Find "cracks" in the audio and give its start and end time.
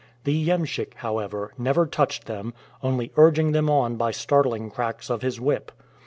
4.71-5.11